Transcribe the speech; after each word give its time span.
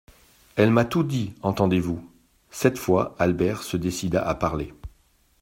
Elle 0.55 0.71
m'a 0.71 0.83
tout 0.83 1.03
dit, 1.03 1.35
entendez-vous? 1.43 2.11
Cette 2.49 2.79
fois, 2.79 3.13
Albert 3.19 3.61
se 3.61 3.77
décida 3.77 4.27
à 4.27 4.33
parler. 4.33 4.73